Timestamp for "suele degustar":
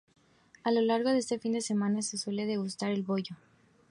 2.17-2.89